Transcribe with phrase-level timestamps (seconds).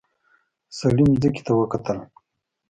[0.77, 1.97] سړي ځمکې ته وکتل.